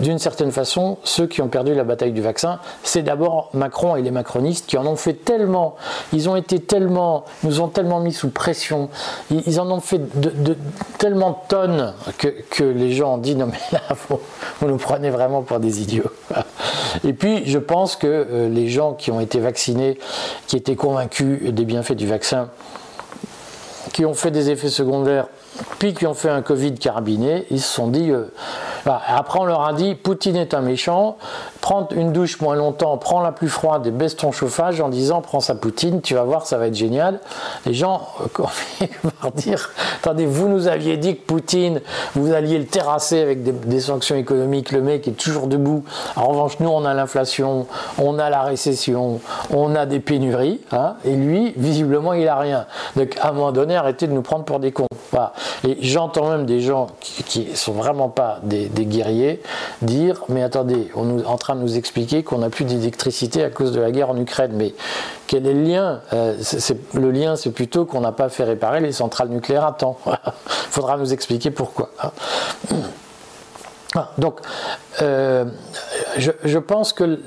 d'une 0.00 0.18
certaine 0.18 0.52
façon, 0.52 0.98
ceux 1.04 1.26
qui 1.26 1.42
ont 1.42 1.48
perdu 1.48 1.74
la 1.74 1.84
bataille 1.84 2.12
du 2.12 2.20
vaccin, 2.20 2.58
c'est 2.82 3.02
d'abord 3.02 3.50
Macron 3.54 3.96
et 3.96 4.02
les 4.02 4.10
macronistes 4.10 4.66
qui 4.66 4.76
en 4.76 4.86
ont 4.86 4.96
fait 4.96 5.14
tellement, 5.14 5.76
ils 6.12 6.28
ont 6.28 6.36
été 6.36 6.60
tellement, 6.60 7.24
nous 7.42 7.60
ont 7.60 7.68
tellement 7.68 8.00
mis 8.00 8.12
sous 8.12 8.30
pression, 8.30 8.88
ils, 9.30 9.60
en 9.60 9.70
ont 9.70 9.80
fait 9.80 10.00
tellement 10.98 11.30
de 11.30 11.48
tonnes 11.48 11.94
que, 12.18 12.64
les 12.64 12.92
gens 12.92 13.14
ont 13.14 13.18
dit 13.18 13.36
non 13.36 13.46
mais 13.46 13.58
là, 13.72 13.80
vous, 14.08 14.18
vous 14.60 14.68
nous 14.68 14.76
prenez 14.76 15.10
vraiment 15.10 15.42
pour 15.42 15.60
des 15.60 15.82
idiots. 15.82 16.10
Et 17.04 17.12
puis 17.12 17.42
je 17.46 17.58
pense 17.58 17.96
que 17.96 18.06
euh, 18.06 18.48
les 18.48 18.68
gens 18.68 18.94
qui 18.94 19.10
ont 19.10 19.20
été 19.20 19.40
vaccinés, 19.40 19.98
qui 20.46 20.56
étaient 20.56 20.73
convaincus 20.76 21.52
des 21.52 21.64
bienfaits 21.64 21.94
du 21.94 22.06
vaccin, 22.06 22.48
qui 23.92 24.04
ont 24.04 24.14
fait 24.14 24.30
des 24.30 24.50
effets 24.50 24.70
secondaires, 24.70 25.28
puis 25.78 25.94
qui 25.94 26.06
ont 26.06 26.14
fait 26.14 26.30
un 26.30 26.42
Covid 26.42 26.74
carabiné, 26.74 27.46
ils 27.50 27.60
se 27.60 27.72
sont 27.72 27.88
dit. 27.88 28.10
Euh, 28.10 28.26
après, 28.86 29.38
on 29.38 29.44
leur 29.44 29.62
a 29.62 29.72
dit 29.72 29.94
Poutine 29.94 30.36
est 30.36 30.54
un 30.54 30.60
méchant, 30.60 31.16
prends 31.60 31.88
une 31.88 32.12
douche 32.12 32.40
moins 32.40 32.54
longtemps, 32.54 32.96
prends 32.98 33.20
la 33.20 33.32
plus 33.32 33.48
froide 33.48 33.86
et 33.86 33.90
baisse 33.90 34.16
ton 34.16 34.32
chauffage 34.32 34.80
en 34.80 34.88
disant 34.88 35.20
prends 35.20 35.40
sa 35.40 35.54
Poutine, 35.54 36.02
tu 36.02 36.14
vas 36.14 36.24
voir, 36.24 36.46
ça 36.46 36.58
va 36.58 36.66
être 36.66 36.74
génial. 36.74 37.20
Les 37.66 37.74
gens 37.74 38.08
euh, 38.20 38.44
vont 39.02 39.30
dire 39.34 39.70
attendez, 40.00 40.26
vous 40.26 40.48
nous 40.48 40.68
aviez 40.68 40.96
dit 40.96 41.16
que 41.16 41.22
Poutine, 41.22 41.80
vous 42.14 42.32
alliez 42.32 42.58
le 42.58 42.66
terrasser 42.66 43.20
avec 43.20 43.42
des, 43.42 43.80
sanctions 43.80 44.16
économiques, 44.16 44.72
le 44.72 44.82
mec 44.82 45.08
est 45.08 45.12
toujours 45.12 45.46
debout. 45.46 45.84
En 46.16 46.28
revanche, 46.28 46.60
nous, 46.60 46.68
on 46.68 46.84
a 46.84 46.94
l'inflation, 46.94 47.66
on 47.98 48.18
a 48.18 48.30
la 48.30 48.42
récession, 48.42 49.20
on 49.50 49.74
a 49.74 49.86
des 49.86 50.00
pénuries, 50.00 50.60
hein, 50.72 50.96
et 51.04 51.14
lui, 51.14 51.52
visiblement, 51.56 52.12
il 52.12 52.28
a 52.28 52.38
rien. 52.38 52.66
Donc, 52.96 53.16
à 53.20 53.28
un 53.28 53.32
moment 53.32 53.52
donné, 53.52 53.76
arrêtez 53.76 54.06
de 54.06 54.12
nous 54.12 54.22
prendre 54.22 54.44
pour 54.44 54.60
des 54.60 54.72
cons. 54.72 54.86
Et 55.66 55.76
j'entends 55.80 56.28
même 56.30 56.46
des 56.46 56.60
gens 56.60 56.88
qui, 57.00 57.46
ne 57.50 57.54
sont 57.54 57.72
vraiment 57.72 58.08
pas 58.08 58.40
des, 58.42 58.68
guerriers 58.84 59.40
dire 59.82 60.22
mais 60.28 60.42
attendez, 60.42 60.90
on 60.94 61.18
est 61.18 61.24
en 61.24 61.36
train 61.36 61.54
de 61.54 61.60
nous 61.60 61.76
expliquer 61.76 62.22
qu'on 62.22 62.38
n'a 62.38 62.50
plus 62.50 62.64
d'électricité 62.64 63.42
à 63.44 63.50
cause 63.50 63.72
de 63.72 63.80
la 63.80 63.90
guerre 63.90 64.10
en 64.10 64.16
Ukraine. 64.16 64.52
Mais 64.54 64.74
quel 65.26 65.46
est 65.46 65.54
le 65.54 65.62
lien 65.62 66.00
euh, 66.12 66.36
Le 66.94 67.10
lien, 67.10 67.36
c'est 67.36 67.52
plutôt 67.52 67.84
qu'on 67.84 68.00
n'a 68.00 68.12
pas 68.12 68.28
fait 68.28 68.44
réparer 68.44 68.80
les 68.80 68.92
centrales 68.92 69.28
nucléaires 69.28 69.64
à 69.64 69.72
temps. 69.72 69.98
Il 70.06 70.12
faudra 70.70 70.96
nous 70.96 71.12
expliquer 71.12 71.50
pourquoi. 71.50 71.90
Hein. 72.02 72.10
Ah, 73.96 74.10
donc, 74.18 74.40
euh, 75.02 75.44
je, 76.16 76.58
pense 76.58 76.92
que 76.92 77.18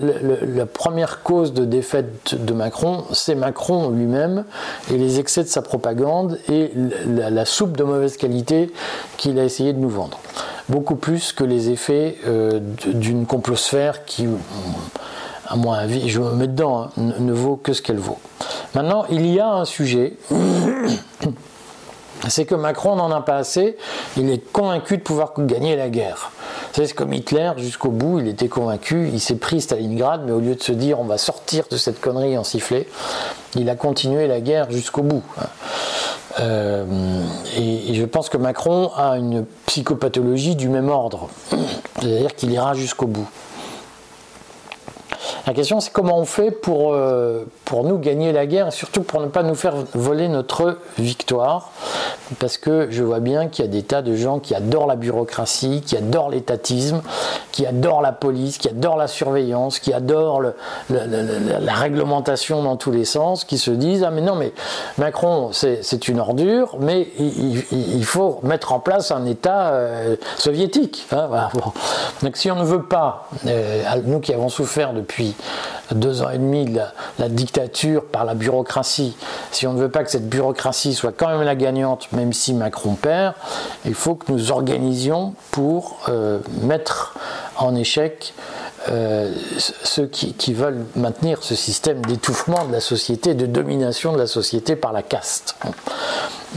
la 0.55 0.65
première 0.65 1.23
cause 1.23 1.53
de 1.53 1.65
défaite 1.65 2.35
de 2.35 2.53
Macron, 2.53 3.05
c'est 3.11 3.35
Macron 3.35 3.89
lui-même 3.89 4.45
et 4.91 4.97
les 4.97 5.19
excès 5.19 5.43
de 5.43 5.47
sa 5.47 5.61
propagande 5.61 6.39
et 6.49 6.71
la, 7.07 7.45
soupe 7.45 7.75
de 7.77 7.83
mauvaise 7.83 8.17
qualité 8.17 8.71
qu'il 9.17 9.39
a 9.39 9.43
essayé 9.43 9.73
de 9.73 9.79
nous 9.79 9.89
vendre. 9.89 10.19
Beaucoup 10.69 10.95
plus 10.95 11.31
que 11.33 11.43
les 11.43 11.69
effets 11.69 12.17
euh, 12.27 12.59
d'une 12.85 13.25
complosphère 13.25 14.05
qui, 14.05 14.27
à 15.47 15.55
mon 15.55 15.71
avis, 15.71 16.09
je 16.09 16.19
me 16.19 16.31
mets 16.31 16.47
dedans, 16.47 16.83
hein, 16.83 16.89
ne 16.97 17.33
vaut 17.33 17.55
que 17.55 17.73
ce 17.73 17.81
qu'elle 17.81 17.99
vaut. 17.99 18.19
Maintenant, 18.75 19.05
il 19.09 19.25
y 19.25 19.39
a 19.39 19.49
un 19.49 19.65
sujet 19.65 20.17
c'est 22.27 22.45
que 22.45 22.55
Macron 22.55 22.95
n'en 22.95 23.11
a 23.11 23.21
pas 23.21 23.37
assez, 23.37 23.77
il 24.17 24.29
est 24.29 24.51
convaincu 24.51 24.97
de 24.97 25.03
pouvoir 25.03 25.33
gagner 25.37 25.75
la 25.75 25.89
guerre. 25.89 26.31
C'est 26.85 26.93
comme 26.93 27.11
Hitler, 27.11 27.53
jusqu'au 27.57 27.89
bout, 27.89 28.19
il 28.19 28.27
était 28.27 28.49
convaincu, 28.49 29.09
il 29.11 29.19
s'est 29.19 29.37
pris 29.37 29.61
Stalingrad, 29.61 30.21
mais 30.23 30.31
au 30.31 30.39
lieu 30.39 30.53
de 30.53 30.61
se 30.61 30.71
dire 30.71 30.99
on 30.99 31.05
va 31.05 31.17
sortir 31.17 31.63
de 31.71 31.75
cette 31.75 31.99
connerie 31.99 32.37
en 32.37 32.43
sifflet, 32.43 32.87
il 33.55 33.67
a 33.71 33.75
continué 33.75 34.27
la 34.27 34.41
guerre 34.41 34.69
jusqu'au 34.69 35.01
bout. 35.01 35.23
Euh, 36.39 36.85
et, 37.57 37.95
je 37.95 38.05
pense 38.05 38.29
que 38.29 38.37
Macron 38.37 38.91
a 38.95 39.17
une 39.17 39.43
psychopathologie 39.65 40.55
du 40.55 40.69
même 40.69 40.89
ordre, 40.89 41.29
c'est-à-dire 41.99 42.35
qu'il 42.35 42.51
ira 42.51 42.75
jusqu'au 42.75 43.07
bout. 43.07 43.27
La 45.47 45.53
question, 45.53 45.79
c'est 45.79 45.93
comment 45.93 46.19
on 46.19 46.25
fait 46.25 46.51
pour, 46.51 46.93
euh, 46.93 47.45
nous 47.71 47.97
gagner 47.99 48.33
la 48.33 48.45
guerre 48.45 48.67
et 48.67 48.71
surtout 48.71 49.01
pour 49.01 49.21
ne 49.21 49.27
pas 49.27 49.43
nous 49.43 49.55
faire 49.55 49.75
voler 49.93 50.27
notre 50.27 50.77
victoire. 50.97 51.71
Parce 52.39 52.57
que 52.57 52.87
je 52.89 53.01
vois 53.01 53.21
bien 53.21 53.47
qu'il 53.47 53.63
y 53.63 53.67
a 53.67 53.71
des 53.71 53.83
tas 53.83 54.01
de 54.01 54.13
gens 54.13 54.39
qui 54.39 54.53
adorent 54.55 54.87
la 54.87 54.97
bureaucratie, 54.97 55.81
qui 55.85 55.95
adorent 55.95 56.31
l'étatisme, 56.31 57.01
qui 57.53 57.65
adorent 57.65 58.01
la 58.01 58.11
police, 58.11 58.57
qui 58.57 58.67
adorent 58.67 58.97
la 58.97 59.07
surveillance, 59.07 59.79
qui 59.79 59.93
adorent 59.93 60.41
la 60.89 61.73
réglementation 61.73 62.61
dans 62.61 62.75
tous 62.75 62.91
les 62.91 63.05
sens, 63.05 63.45
qui 63.45 63.57
se 63.57 63.71
disent 63.71 64.03
Ah, 64.03 64.11
mais 64.11 64.21
non, 64.21 64.35
mais 64.35 64.51
Macron, 64.97 65.51
c'est 65.53 66.07
une 66.09 66.19
ordure, 66.19 66.75
mais 66.79 67.07
il, 67.19 68.03
faut 68.03 68.39
mettre 68.43 68.73
en 68.73 68.79
place 68.79 69.11
un 69.11 69.25
État 69.25 69.69
euh, 69.69 70.17
soviétique. 70.37 71.07
Hein, 71.13 71.29
Donc, 72.21 72.35
si 72.35 72.51
on 72.51 72.57
ne 72.57 72.65
veut 72.65 72.83
pas, 72.83 73.29
euh, 73.45 73.83
nous 74.03 74.19
qui 74.19 74.33
avons 74.33 74.49
souffert 74.49 74.91
depuis 74.91 75.36
deux 75.93 76.21
ans 76.21 76.29
et 76.29 76.37
demi 76.37 76.65
de 76.65 76.79
la, 77.19 77.29
dictature 77.29 78.05
par 78.05 78.25
la 78.25 78.33
bureaucratie, 78.33 79.15
si 79.51 79.67
on 79.67 79.73
ne 79.73 79.79
veut 79.79 79.89
pas 79.89 80.03
que 80.03 80.11
cette 80.11 80.29
bureaucratie 80.29 80.93
soit 80.93 81.11
quand 81.11 81.27
même 81.27 81.43
la 81.43 81.55
gagnante, 81.55 82.11
même 82.11 82.33
si 82.33 82.53
Macron 82.53 82.95
perd, 82.95 83.33
il 83.85 83.93
faut 83.93 84.15
que 84.15 84.31
nous 84.31 84.51
organisions 84.51 85.33
pour 85.51 85.99
euh, 86.09 86.39
mettre 86.61 87.15
en 87.57 87.75
échec 87.75 88.33
euh, 88.89 89.33
ceux 89.57 90.07
qui, 90.07 90.53
veulent 90.53 90.85
maintenir 90.95 91.43
ce 91.43 91.55
système 91.55 92.05
d'étouffement 92.05 92.65
de 92.65 92.71
la 92.71 92.79
société, 92.79 93.33
de 93.33 93.45
domination 93.45 94.13
de 94.13 94.17
la 94.17 94.27
société 94.27 94.75
par 94.75 94.93
la 94.93 95.01
caste. 95.01 95.55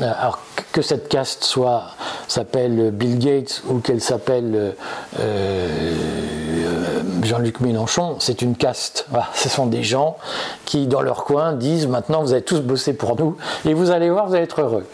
Euh, 0.00 0.12
alors 0.18 0.38
que 0.72 0.82
cette 0.82 1.08
caste 1.08 1.44
soit 1.44 1.84
s'appelle 2.28 2.92
Bill 2.92 3.18
Gates 3.18 3.62
ou 3.68 3.78
qu'elle 3.78 4.00
s'appelle 4.00 4.76
Jean-Luc 7.22 7.60
Mélenchon, 7.60 8.16
c'est 8.18 8.42
une 8.42 8.56
caste. 8.56 9.06
ce 9.34 9.48
sont 9.48 9.66
des 9.66 9.82
gens 9.82 10.16
qui, 10.64 10.86
dans 10.86 11.02
leur 11.02 11.24
coin, 11.24 11.52
disent 11.52 11.86
maintenant 11.86 12.22
vous 12.22 12.32
allez 12.32 12.42
tous 12.42 12.60
bosser 12.60 12.94
pour 12.94 13.18
nous 13.18 13.36
et 13.64 13.74
vous 13.74 13.90
allez 13.90 14.10
voir, 14.10 14.26
vous 14.26 14.34
allez 14.34 14.44
être 14.44 14.60
heureux 14.60 14.86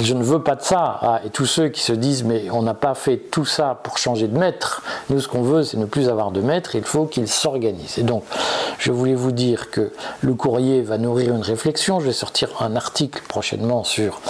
je 0.00 0.14
ne 0.14 0.22
veux 0.22 0.42
pas 0.42 0.56
de 0.56 0.62
ça. 0.62 0.98
Ah, 1.00 1.20
et 1.24 1.30
tous 1.30 1.46
ceux 1.46 1.68
qui 1.68 1.82
se 1.82 1.92
disent 1.92 2.24
mais 2.24 2.50
on 2.50 2.62
n'a 2.62 2.74
pas 2.74 2.94
fait 2.94 3.16
tout 3.16 3.44
ça 3.44 3.78
pour 3.82 3.98
changer 3.98 4.28
de 4.28 4.38
maître, 4.38 4.82
nous 5.10 5.20
ce 5.20 5.28
qu'on 5.28 5.42
veut 5.42 5.62
c'est 5.62 5.76
ne 5.76 5.84
plus 5.84 6.08
avoir 6.08 6.30
de 6.30 6.40
maître, 6.40 6.74
il 6.74 6.84
faut 6.84 7.06
qu'il 7.06 7.28
s'organise. 7.28 7.98
Et 7.98 8.02
donc 8.02 8.24
je 8.78 8.92
voulais 8.92 9.14
vous 9.14 9.32
dire 9.32 9.70
que 9.70 9.92
le 10.20 10.34
courrier 10.34 10.82
va 10.82 10.98
nourrir 10.98 11.34
une 11.34 11.42
réflexion, 11.42 12.00
je 12.00 12.06
vais 12.06 12.12
sortir 12.12 12.50
un 12.60 12.76
article 12.76 13.22
prochainement 13.28 13.84
sur 13.84 14.20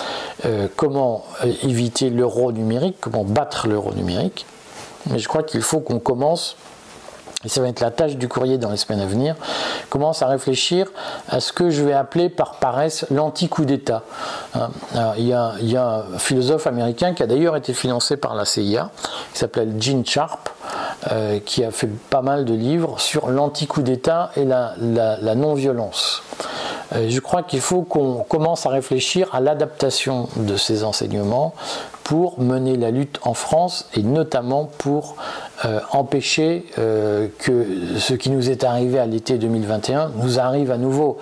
euh, 0.44 0.68
comment 0.76 1.24
euh, 1.44 1.52
éviter 1.62 2.10
l'euro 2.10 2.52
numérique, 2.52 2.96
comment 3.00 3.24
battre 3.24 3.68
l'euro 3.68 3.92
numérique. 3.92 4.46
Mais 5.10 5.18
je 5.18 5.28
crois 5.28 5.42
qu'il 5.42 5.62
faut 5.62 5.80
qu'on 5.80 5.98
commence 5.98 6.56
et 7.44 7.48
ça 7.48 7.60
va 7.60 7.68
être 7.68 7.80
la 7.80 7.90
tâche 7.90 8.16
du 8.16 8.28
courrier 8.28 8.58
dans 8.58 8.70
les 8.70 8.76
semaines 8.76 9.00
à 9.00 9.06
venir, 9.06 9.34
commence 9.90 10.22
à 10.22 10.26
réfléchir 10.26 10.88
à 11.28 11.40
ce 11.40 11.52
que 11.52 11.70
je 11.70 11.82
vais 11.82 11.92
appeler 11.92 12.28
par 12.28 12.54
paresse 12.54 13.06
l'anti-coup 13.10 13.64
d'État. 13.64 14.02
Hein, 14.54 14.70
il, 15.18 15.26
y 15.26 15.34
a, 15.34 16.04
un 16.14 16.18
philosophe 16.18 16.66
américain 16.66 17.14
qui 17.14 17.22
a 17.22 17.26
d'ailleurs 17.26 17.56
été 17.56 17.72
financé 17.72 18.16
par 18.16 18.34
la 18.34 18.44
CIA, 18.44 18.90
qui 19.32 19.38
s'appelle 19.38 19.74
Gene 19.80 20.04
Sharp, 20.06 20.48
euh, 21.10 21.40
qui 21.40 21.64
a 21.64 21.72
fait 21.72 21.88
pas 22.10 22.22
mal 22.22 22.44
de 22.44 22.54
livres 22.54 23.00
sur 23.00 23.28
l'anti-coup 23.28 23.82
d'État 23.82 24.30
et 24.36 24.44
la, 24.44 24.74
non-violence. 25.34 26.22
Euh, 26.94 27.06
je 27.08 27.20
crois 27.20 27.42
qu'il 27.42 27.60
faut 27.60 27.82
qu'on 27.82 28.24
commence 28.28 28.66
à 28.66 28.68
réfléchir 28.68 29.28
à 29.34 29.40
l'adaptation 29.40 30.28
de 30.36 30.56
ces 30.56 30.84
enseignements 30.84 31.54
pour 32.12 32.38
mener 32.38 32.76
la 32.76 32.90
lutte 32.90 33.20
en 33.22 33.32
France 33.32 33.88
et 33.94 34.02
notamment 34.02 34.66
pour 34.66 35.16
euh, 35.64 35.80
empêcher 35.92 36.66
euh, 36.78 37.26
que 37.38 37.66
ce 37.96 38.12
qui 38.12 38.28
nous 38.28 38.50
est 38.50 38.64
arrivé 38.64 38.98
à 38.98 39.06
l'été 39.06 39.38
2021 39.38 40.12
nous 40.16 40.38
arrive 40.38 40.70
à 40.70 40.76
nouveau 40.76 41.16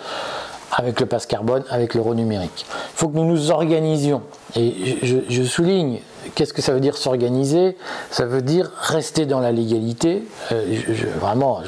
avec 0.73 0.99
le 0.99 1.07
passe 1.07 1.27
carbone, 1.27 1.63
avec 1.71 1.95
l'euro 1.95 2.17
numérique. 2.17 2.67
Il 2.67 2.97
faut 2.97 3.09
que 3.09 3.15
nous 3.15 3.25
nous 3.25 3.53
organisions. 3.53 4.23
Et 4.57 4.99
je, 5.05 5.43
souligne, 5.45 6.01
qu'est-ce 6.35 6.53
que 6.53 6.61
ça 6.61 6.73
veut 6.73 6.81
dire 6.81 6.97
s'organiser? 6.97 7.77
Ça 8.11 8.27
veut 8.27 8.43
dire 8.43 8.73
rester 8.81 9.27
dans 9.27 9.39
la 9.39 9.53
légalité. 9.53 10.25
Euh, 10.51 10.77
vraiment, 11.21 11.61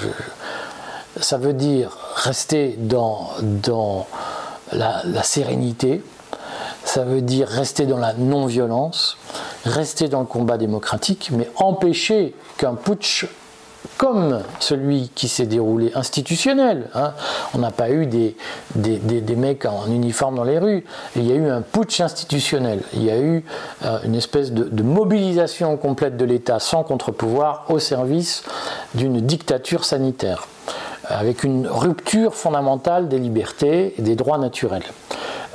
ça 1.20 1.38
veut 1.38 1.54
dire 1.54 1.96
rester 2.16 2.76
dans, 2.76 3.30
dans 3.40 4.08
la 4.72 5.22
sérénité, 5.22 6.02
ça 6.92 7.04
veut 7.04 7.22
dire 7.22 7.48
rester 7.48 7.86
dans 7.86 7.96
la 7.96 8.12
non-violence, 8.12 9.16
rester 9.64 10.08
dans 10.08 10.20
le 10.20 10.26
combat 10.26 10.58
démocratique, 10.58 11.30
mais 11.32 11.48
empêcher 11.56 12.34
qu'un 12.58 12.74
putsch 12.74 13.24
comme 13.96 14.42
celui 14.60 15.10
qui 15.14 15.28
s'est 15.28 15.46
déroulé 15.46 15.90
institutionnel. 15.94 16.90
Hein. 16.94 17.14
On 17.54 17.58
n'a 17.58 17.70
pas 17.70 17.88
eu 17.88 18.04
des, 18.04 18.36
des, 18.74 19.36
mecs 19.36 19.64
en 19.64 19.86
uniforme 19.86 20.34
dans 20.34 20.44
les 20.44 20.58
rues. 20.58 20.84
Il 21.16 21.26
y 21.26 21.32
a 21.32 21.34
eu 21.34 21.48
un 21.48 21.62
putsch 21.62 22.02
institutionnel. 22.02 22.82
Il 22.92 23.04
y 23.04 23.10
a 23.10 23.18
eu 23.18 23.42
euh, 23.86 23.98
une 24.04 24.14
espèce 24.14 24.52
de, 24.52 24.64
de 24.64 24.82
mobilisation 24.82 25.78
complète 25.78 26.18
de 26.18 26.26
l'État 26.26 26.60
sans 26.60 26.84
contre-pouvoir 26.84 27.64
au 27.70 27.78
service 27.78 28.44
d'une 28.94 29.22
dictature 29.22 29.86
sanitaire, 29.86 30.46
avec 31.06 31.42
une 31.42 31.66
rupture 31.66 32.34
fondamentale 32.34 33.08
des 33.08 33.18
libertés 33.18 33.94
et 33.96 34.02
des 34.02 34.14
droits 34.14 34.38
naturels. 34.38 34.84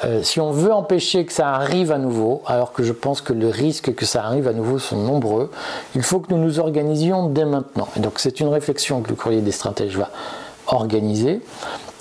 Euh, 0.05 0.21
si 0.21 0.39
on 0.39 0.51
veut 0.51 0.71
empêcher 0.71 1.25
que 1.25 1.33
ça 1.33 1.49
arrive 1.49 1.91
à 1.91 1.97
nouveau, 1.97 2.43
alors 2.45 2.71
que 2.71 2.83
je 2.83 2.93
pense 2.93 3.21
que 3.21 3.33
les 3.33 3.49
risques 3.49 3.95
que 3.95 4.05
ça 4.05 4.23
arrive 4.23 4.47
à 4.47 4.53
nouveau 4.53 4.77
sont 4.79 4.97
nombreux, 4.97 5.49
il 5.95 6.03
faut 6.03 6.19
que 6.19 6.33
nous 6.33 6.39
nous 6.39 6.59
organisions 6.59 7.27
dès 7.29 7.45
maintenant. 7.45 7.87
Et 7.95 7.99
donc 7.99 8.13
c'est 8.17 8.39
une 8.39 8.49
réflexion 8.49 9.01
que 9.01 9.09
le 9.09 9.15
courrier 9.15 9.41
des 9.41 9.51
stratèges 9.51 9.97
va 9.97 10.09
organiser. 10.67 11.41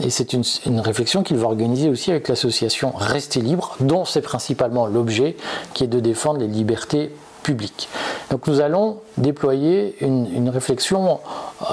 Et 0.01 0.11
c'est 0.11 0.35
une, 0.35 0.45
réflexion 0.81 1.23
qu'il 1.23 1.39
va 1.39 1.47
organiser 1.47 1.89
aussi 1.89 2.11
avec 2.11 2.29
l'association 2.29 2.93
Rester 2.95 3.41
Libre, 3.41 3.77
dont 3.81 4.05
c'est 4.05 4.21
principalement 4.21 4.87
l'objet, 4.87 5.37
qui 5.73 5.85
est 5.85 5.89
de 5.89 6.01
défendre 6.01 6.41
les 6.41 6.49
libertés 6.49 7.15
publiques. 7.43 7.89
Donc 8.31 8.47
nous 8.47 8.61
allons 8.61 8.99
déployer 9.17 9.97
une, 10.01 10.27
une 10.35 10.51
réflexion, 10.51 11.21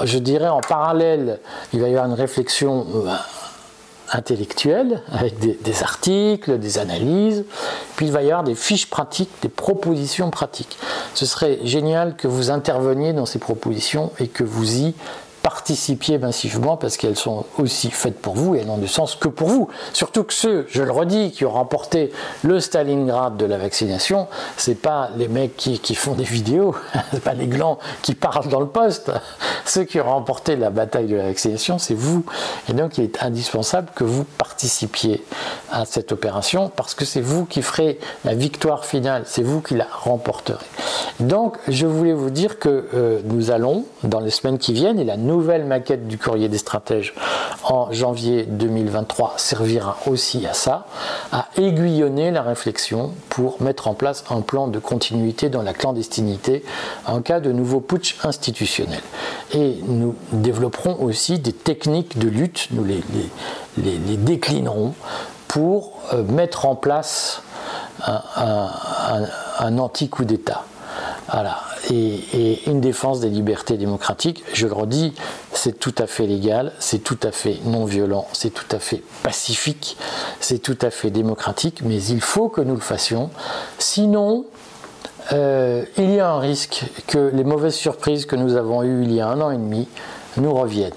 je 0.04 0.18
dirais 0.18 0.48
en 0.48 0.60
parallèle, 0.60 1.40
il 1.74 1.80
va 1.80 1.88
y 1.88 1.90
avoir 1.90 2.06
une 2.06 2.14
réflexion 2.14 2.86
euh, 2.94 3.10
intellectuelle 4.14 5.02
avec 5.12 5.38
des, 5.38 5.82
articles, 5.82 6.58
des 6.58 6.78
analyses, 6.78 7.44
puis 7.96 8.06
il 8.06 8.12
va 8.12 8.22
y 8.22 8.26
avoir 8.26 8.44
des 8.44 8.54
fiches 8.54 8.88
pratiques, 8.88 9.30
des 9.42 9.48
propositions 9.48 10.30
pratiques. 10.30 10.78
Ce 11.14 11.26
serait 11.26 11.58
génial 11.64 12.16
que 12.16 12.28
vous 12.28 12.50
interveniez 12.50 13.12
dans 13.12 13.26
ces 13.26 13.38
propositions 13.38 14.12
et 14.18 14.28
que 14.28 14.44
vous 14.44 14.76
y 14.78 14.94
participiez 15.44 16.16
massivement 16.16 16.78
parce 16.78 16.96
qu'elles 16.96 17.18
sont 17.18 17.44
aussi 17.58 17.90
faites 17.90 18.18
pour 18.18 18.34
vous 18.34 18.54
et 18.54 18.60
elles 18.60 18.66
n'ont 18.66 18.78
de 18.78 18.86
sens 18.86 19.14
que 19.14 19.28
pour 19.28 19.48
vous. 19.48 19.68
Surtout 19.92 20.24
que 20.24 20.32
ceux, 20.32 20.66
je 20.70 20.82
le 20.82 20.90
redis, 20.90 21.32
qui 21.32 21.44
ont 21.44 21.50
remporté 21.50 22.12
le 22.42 22.60
Stalingrad 22.60 23.36
de 23.36 23.44
la 23.44 23.58
vaccination, 23.58 24.26
c'est 24.56 24.80
pas 24.80 25.10
les 25.18 25.28
mecs 25.28 25.54
qui, 25.54 25.80
qui 25.80 25.94
font 25.94 26.14
des 26.14 26.24
vidéos, 26.24 26.74
c'est 27.12 27.22
pas 27.22 27.34
les 27.34 27.46
glands 27.46 27.78
qui 28.00 28.14
parlent 28.14 28.48
dans 28.48 28.60
le 28.60 28.68
poste. 28.68 29.12
Ceux 29.66 29.84
qui 29.84 30.00
ont 30.00 30.04
remporté 30.04 30.56
la 30.56 30.70
bataille 30.70 31.06
de 31.06 31.16
la 31.16 31.24
vaccination, 31.24 31.78
c'est 31.78 31.94
vous. 31.94 32.24
Et 32.68 32.72
donc 32.72 32.98
il 32.98 33.04
est 33.04 33.22
indispensable 33.22 33.90
que 33.94 34.04
vous 34.04 34.24
participiez 34.24 35.24
à 35.70 35.84
cette 35.84 36.12
opération 36.12 36.70
parce 36.74 36.94
que 36.94 37.04
c'est 37.04 37.20
vous 37.20 37.44
qui 37.44 37.62
ferez 37.62 37.98
la 38.24 38.34
victoire 38.34 38.84
finale, 38.84 39.24
c'est 39.26 39.42
vous 39.42 39.60
qui 39.60 39.74
la 39.74 39.86
remporterez. 39.90 40.64
Donc 41.20 41.56
je 41.68 41.86
voulais 41.86 42.12
vous 42.12 42.30
dire 42.30 42.58
que 42.58 42.88
euh, 42.94 43.20
nous 43.24 43.50
allons, 43.50 43.84
dans 44.02 44.20
les 44.20 44.30
semaines 44.30 44.58
qui 44.58 44.72
viennent, 44.72 44.98
et 44.98 45.04
la 45.04 45.16
nouvelle 45.16 45.64
maquette 45.64 46.08
du 46.08 46.18
courrier 46.18 46.48
des 46.48 46.58
stratèges 46.58 47.14
en 47.64 47.92
janvier 47.92 48.44
2023 48.44 49.34
servira 49.36 49.96
aussi 50.06 50.46
à 50.46 50.52
ça, 50.52 50.86
à 51.32 51.48
aiguillonner 51.56 52.30
la 52.30 52.42
réflexion 52.42 53.12
pour 53.28 53.62
mettre 53.62 53.88
en 53.88 53.94
place 53.94 54.24
un 54.30 54.40
plan 54.40 54.68
de 54.68 54.78
continuité 54.78 55.48
dans 55.48 55.62
la 55.62 55.72
clandestinité 55.72 56.64
en 57.06 57.20
cas 57.20 57.40
de 57.40 57.52
nouveau 57.52 57.80
putsch 57.80 58.16
institutionnel. 58.24 59.00
Et 59.54 59.78
nous 59.86 60.14
développerons 60.32 61.00
aussi 61.00 61.38
des 61.38 61.52
techniques 61.52 62.18
de 62.18 62.28
lutte, 62.28 62.68
nous 62.72 62.84
les, 62.84 63.02
déclinerons 64.16 64.94
pour 65.48 66.00
euh, 66.12 66.22
mettre 66.24 66.66
en 66.66 66.74
place 66.74 67.42
un 68.00 69.78
anti-coup 69.78 70.24
d'État. 70.24 70.64
Voilà. 71.30 71.60
Et, 71.90 72.20
et, 72.32 72.70
une 72.70 72.80
défense 72.80 73.20
des 73.20 73.28
libertés 73.28 73.76
démocratiques, 73.76 74.44
je 74.52 74.66
le 74.66 74.72
redis, 74.72 75.12
c'est 75.52 75.78
tout 75.78 75.94
à 75.98 76.06
fait 76.06 76.26
légal, 76.26 76.72
c'est 76.78 76.98
tout 76.98 77.18
à 77.22 77.32
fait 77.32 77.58
non 77.64 77.84
violent, 77.84 78.26
c'est 78.32 78.50
tout 78.50 78.66
à 78.70 78.78
fait 78.78 79.02
pacifique, 79.22 79.96
c'est 80.40 80.58
tout 80.58 80.78
à 80.80 80.90
fait 80.90 81.10
démocratique, 81.10 81.80
mais 81.82 82.02
il 82.02 82.20
faut 82.20 82.48
que 82.48 82.60
nous 82.60 82.74
le 82.74 82.80
fassions. 82.80 83.30
Sinon, 83.78 84.44
euh, 85.32 85.84
il 85.96 86.14
y 86.14 86.20
a 86.20 86.30
un 86.30 86.38
risque 86.38 86.84
que 87.06 87.30
les 87.32 87.44
mauvaises 87.44 87.74
surprises 87.74 88.26
que 88.26 88.36
nous 88.36 88.56
avons 88.56 88.82
eues 88.82 89.02
il 89.04 89.12
y 89.12 89.20
a 89.20 89.28
un 89.28 89.40
an 89.40 89.50
et 89.50 89.56
demi 89.56 89.88
nous 90.36 90.52
reviennent. 90.52 90.92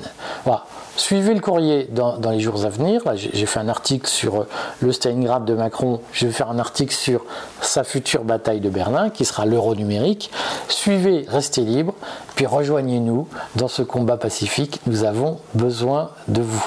Suivez 0.97 1.35
le 1.35 1.41
courrier 1.41 1.87
dans, 1.91 2.17
les 2.31 2.39
jours 2.39 2.65
à 2.65 2.69
venir. 2.69 3.03
J'ai 3.15 3.45
fait 3.45 3.59
un 3.59 3.69
article 3.69 4.09
sur 4.09 4.41
euh, 4.41 4.47
le 4.81 4.91
Stalingrad 4.91 5.45
de 5.45 5.53
Macron. 5.53 6.01
Je 6.11 6.25
vais 6.25 6.33
faire 6.33 6.49
un 6.49 6.57
article 6.57 6.93
sur 6.93 7.23
sa 7.61 7.83
future 7.83 8.23
bataille 8.23 8.61
de 8.61 8.69
Berlin, 8.69 9.11
qui 9.11 9.23
sera 9.23 9.45
l'euro 9.45 9.75
numérique. 9.75 10.31
Suivez, 10.69 11.25
restez 11.29 11.61
libre, 11.61 11.93
puis 12.35 12.47
rejoignez-nous 12.47 13.27
dans 13.55 13.67
ce 13.67 13.83
combat 13.83 14.17
pacifique. 14.17 14.81
Nous 14.87 15.03
avons 15.03 15.37
besoin 15.53 16.09
de 16.27 16.41
vous. 16.41 16.65